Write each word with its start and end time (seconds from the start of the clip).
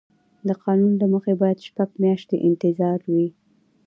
د 0.47 0.49
قانون 0.63 0.93
له 1.01 1.07
مخې 1.13 1.33
باید 1.41 1.65
شپږ 1.67 1.89
میاشتې 2.01 2.35
انتظار 2.47 2.99
وي. 3.11 3.27